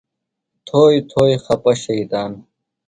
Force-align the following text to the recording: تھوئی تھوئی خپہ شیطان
تھوئی 0.67 0.97
تھوئی 1.09 1.35
خپہ 1.45 1.73
شیطان 1.83 2.31